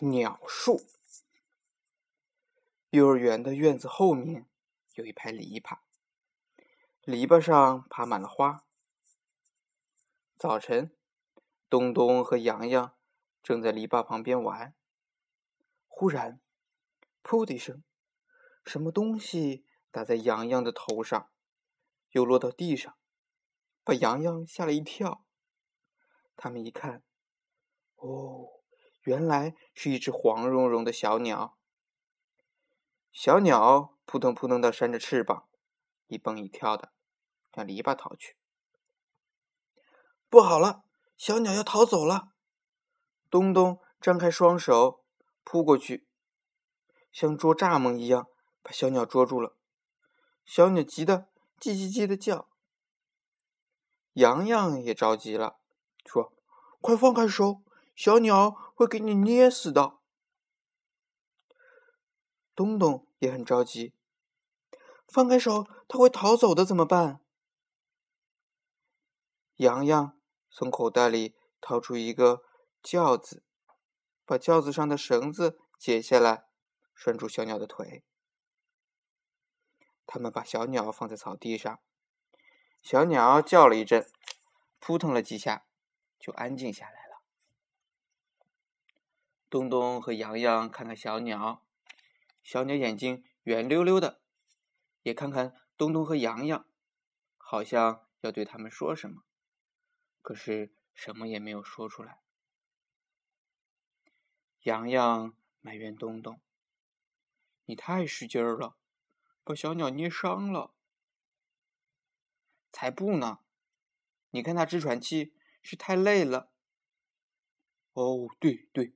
[0.00, 0.86] 鸟树。
[2.90, 4.48] 幼儿园的院子后面
[4.94, 5.78] 有一排篱笆，
[7.02, 8.66] 篱笆上爬满了花。
[10.36, 10.96] 早晨，
[11.68, 12.96] 东东和洋洋
[13.42, 14.74] 正在篱笆旁边玩。
[15.86, 16.40] 忽然，
[17.22, 17.84] 噗的一声，
[18.64, 21.30] 什么东西打在洋洋的头上，
[22.10, 22.96] 又落到地上，
[23.84, 25.24] 把洋洋吓了一跳。
[26.36, 27.04] 他们一看，
[27.96, 28.59] 哦。
[29.02, 31.56] 原来是一只黄茸茸的小鸟。
[33.12, 35.48] 小鸟扑腾扑腾的扇着翅膀，
[36.06, 36.92] 一蹦一跳的
[37.54, 38.36] 向篱笆逃去。
[40.28, 40.84] 不好了，
[41.16, 42.28] 小鸟要逃走了！
[43.28, 45.04] 东东张开双手
[45.42, 46.06] 扑过去，
[47.10, 48.28] 像捉蚱蜢一样
[48.62, 49.56] 把小鸟捉住了。
[50.44, 52.48] 小鸟急得叽叽叽的叫。
[54.14, 55.60] 洋洋也着急了，
[56.04, 56.32] 说
[56.80, 57.62] ：“快放开手！”
[58.00, 59.98] 小鸟会给你捏死的。
[62.54, 63.92] 东东也很着急，
[65.06, 67.20] 放开手，它会逃走的，怎么办？
[69.56, 70.18] 洋洋
[70.50, 72.42] 从口袋里掏出一个
[72.82, 73.44] 轿子，
[74.24, 76.46] 把轿子上的绳子解下来，
[76.94, 78.02] 拴住小鸟的腿。
[80.06, 81.78] 他们把小鸟放在草地上，
[82.80, 84.10] 小鸟叫了一阵，
[84.78, 85.66] 扑腾了几下，
[86.18, 86.99] 就安静下来。
[89.50, 91.66] 东东和洋洋看看小鸟，
[92.40, 94.20] 小鸟眼睛圆溜溜的，
[95.02, 96.64] 也看看东东和洋洋，
[97.36, 99.24] 好像要对他们说什么，
[100.22, 102.20] 可是什么也没有说出来。
[104.62, 106.40] 洋洋埋怨东东
[107.66, 108.76] ：“你太使劲儿了，
[109.42, 110.72] 把小鸟捏伤了。
[112.70, 113.40] ”“才不呢！
[114.30, 116.52] 你看它直喘气，是太累了。
[117.94, 118.94] ”“哦，对对。”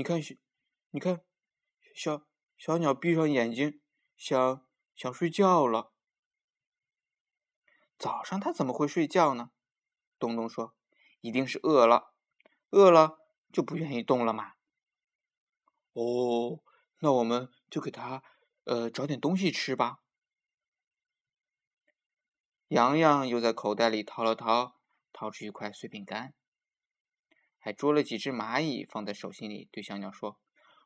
[0.00, 0.18] 你看，
[0.92, 1.20] 你看，
[1.94, 3.82] 小小鸟闭上眼睛，
[4.16, 5.92] 想想睡觉了。
[7.98, 9.50] 早上它怎么会睡觉呢？
[10.18, 10.74] 东东说
[11.20, 12.14] ：“一定是饿了，
[12.70, 13.18] 饿了
[13.52, 14.54] 就不愿意动了嘛。”
[15.92, 16.62] 哦，
[17.00, 18.22] 那我们就给它
[18.64, 19.98] 呃找点东西吃吧。
[22.68, 24.80] 洋洋又在口袋里掏了掏，
[25.12, 26.32] 掏出一块碎饼干。
[27.60, 30.40] 还捉了几只蚂蚁放在手心里，对小鸟说：“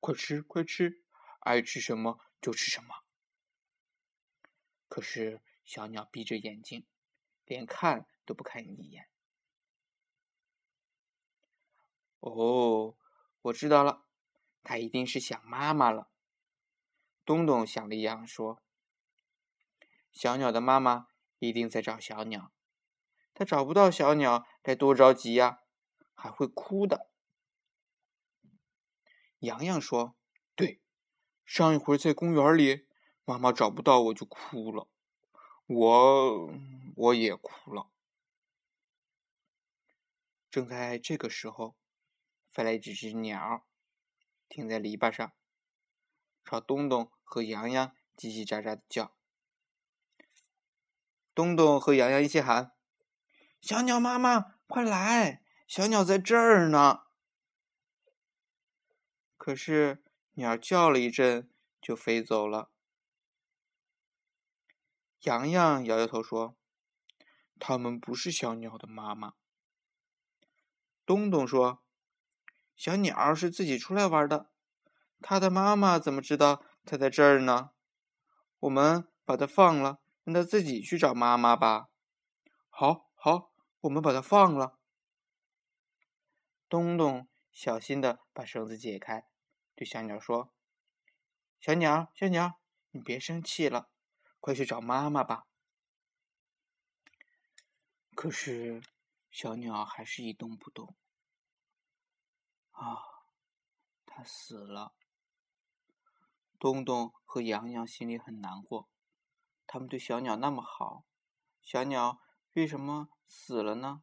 [0.00, 1.02] 快吃，快吃，
[1.40, 3.04] 爱吃什么就吃什么。”
[4.88, 6.84] 可是小鸟闭着眼睛，
[7.44, 9.08] 连看都不看你一眼。
[12.18, 12.96] 哦，
[13.42, 14.04] 我知道了，
[14.64, 16.10] 它一定是想妈妈了。
[17.24, 18.60] 东东想了一样说
[20.10, 22.52] ：“小鸟的妈妈一定在找小鸟，
[23.34, 25.60] 它找不到小鸟，该多着急呀！”
[26.16, 27.10] 还会哭的，
[29.40, 30.16] 洋洋说
[30.56, 30.80] ：“对，
[31.44, 32.88] 上一回在公园里，
[33.24, 34.88] 妈妈找不到我就哭了，
[35.66, 36.50] 我
[36.96, 37.90] 我也哭了。”
[40.50, 41.76] 正在这个时候，
[42.50, 43.66] 飞来几只鸟，
[44.48, 45.32] 停在篱笆上，
[46.42, 49.14] 朝东东和洋洋叽叽喳喳的叫。
[51.34, 52.72] 东东和洋洋一起喊
[53.60, 57.00] ：“小鸟妈妈，快来！”小鸟在这儿呢，
[59.36, 60.04] 可是
[60.34, 61.50] 鸟叫了一阵
[61.82, 62.70] 就飞走了。
[65.22, 66.56] 洋洋摇摇头说
[67.58, 69.34] ：“他们不是小鸟的妈妈。”
[71.04, 71.82] 东东说
[72.76, 74.52] ：“小鸟是自己出来玩的，
[75.20, 77.70] 它的妈妈怎么知道它在这儿呢？
[78.60, 81.88] 我们把它放了，让它自己去找妈妈吧。
[82.70, 83.50] ”“好，好，
[83.80, 84.78] 我们把它放了。”
[86.68, 89.28] 东东小心的把绳子解开，
[89.74, 90.52] 对小鸟说
[91.60, 92.60] ：“小鸟，小鸟，
[92.90, 93.90] 你别生气了，
[94.40, 95.46] 快去找妈妈吧。”
[98.16, 98.82] 可是
[99.30, 100.96] 小鸟还是一动不动。
[102.72, 102.98] 啊，
[104.04, 104.94] 它死了。
[106.58, 108.88] 东东和洋洋心里很难过，
[109.66, 111.04] 他们对小鸟那么好，
[111.62, 112.20] 小鸟
[112.54, 114.02] 为什么死了呢？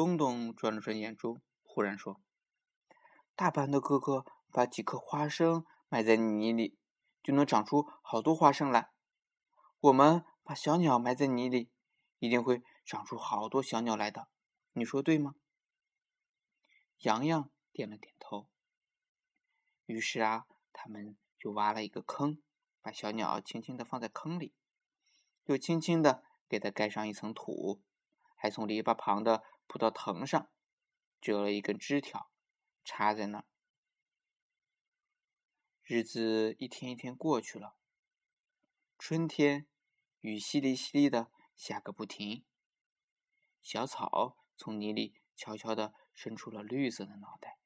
[0.00, 2.22] 东东转了转眼珠，忽然说
[3.36, 6.78] ：“大班的哥哥把几颗花生埋在泥里，
[7.22, 8.92] 就能长出好多花生来。
[9.78, 11.70] 我们把小鸟埋在泥里，
[12.18, 14.28] 一定会长出好多小鸟来的。
[14.72, 15.34] 你说对吗？”
[17.00, 18.48] 洋洋点了点头。
[19.84, 22.40] 于是啊，他们就挖了一个坑，
[22.80, 24.54] 把小鸟轻轻的放在坑里，
[25.44, 27.82] 又轻轻的给它盖上一层土，
[28.34, 29.44] 还从篱笆旁的。
[29.70, 30.50] 葡萄藤上
[31.20, 32.28] 折了一根枝条，
[32.84, 33.44] 插在那儿。
[35.84, 37.76] 日子一天一天过去了，
[38.98, 39.68] 春天
[40.22, 42.44] 雨淅沥淅沥的下个不停，
[43.62, 47.60] 小草从泥里悄悄的伸出了绿色的脑袋。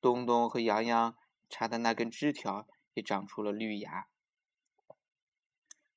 [0.00, 1.18] 东东和洋洋
[1.50, 4.08] 插的那根枝条也长出了绿芽，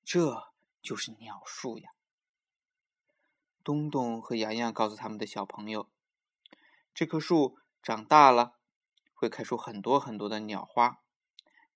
[0.04, 0.52] 这
[0.82, 1.94] 就是鸟树呀。
[3.64, 5.90] 东东和洋洋告诉他们的小朋友，
[6.94, 8.58] 这棵树长大了
[9.14, 11.02] 会开出很多很多的鸟花，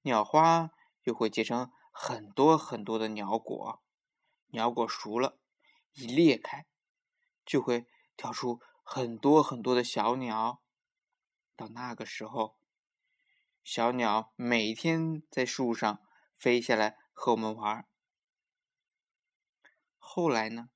[0.01, 0.71] 鸟花
[1.03, 3.83] 又会结成很多很多的鸟果，
[4.47, 5.37] 鸟果熟了，
[5.93, 6.65] 一裂开，
[7.45, 10.61] 就会跳出很多很多的小鸟。
[11.55, 12.57] 到那个时候，
[13.63, 16.01] 小鸟每天在树上
[16.37, 17.87] 飞下来和我们玩。
[19.97, 20.69] 后来呢，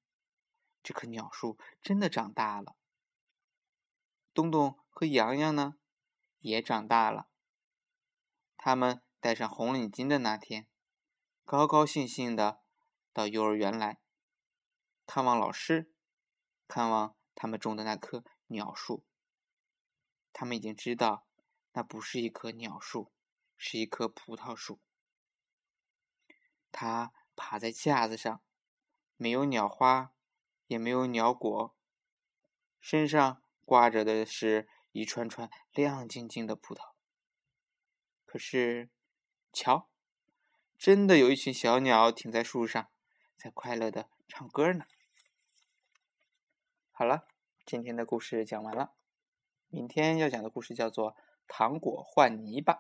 [0.90, 2.76] 这棵鸟树真的长大了。
[4.34, 5.76] 东东和洋洋呢，
[6.40, 7.30] 也长大了。
[8.58, 10.68] 他们戴上红领巾的那天，
[11.46, 12.64] 高高兴兴的
[13.14, 14.02] 到幼儿园来，
[15.06, 15.94] 看望老师，
[16.68, 19.06] 看望他们种的那棵鸟树。
[20.34, 21.28] 他们已经知道，
[21.74, 23.12] 那不是一棵鸟树，
[23.56, 24.80] 是一棵葡萄树。
[26.72, 28.42] 它爬在架子上，
[29.18, 30.16] 没有鸟花，
[30.70, 31.76] 也没有鸟果，
[32.80, 36.92] 身上挂着的是一串串亮晶晶的葡萄。
[38.24, 38.92] 可是，
[39.52, 39.90] 瞧，
[40.78, 42.88] 真的有一群小鸟停在树上，
[43.36, 44.86] 在快乐的唱歌呢。
[46.92, 47.28] 好了，
[47.66, 48.94] 今天的故事讲完了。
[49.70, 51.14] 明天要讲的故事叫做
[51.48, 52.74] 《糖果换泥巴》。